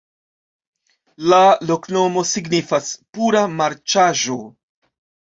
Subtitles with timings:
[1.33, 1.41] La
[1.71, 4.39] loknomo signifas: pura-marĉaĵo.